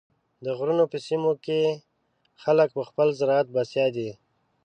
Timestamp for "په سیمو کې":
0.91-1.59